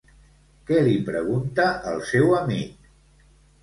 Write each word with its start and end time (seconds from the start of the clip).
Què 0.69 0.79
li 0.87 0.95
pregunta 1.11 1.69
el 1.95 2.05
seu 2.11 2.37
amic? 2.43 2.95